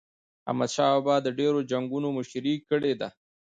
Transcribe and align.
احمد 0.49 0.69
شاه 0.75 0.91
بابا 0.95 1.15
د 1.23 1.27
ډیرو 1.39 1.59
جنګونو 1.71 2.07
مشري 2.17 2.53
کړې 2.69 2.93
ده. 3.01 3.09